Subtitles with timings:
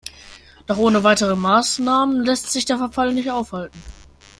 [0.65, 3.79] Doch ohne weitere Maßnahmen lässt sich der Verfall nicht aufhalten.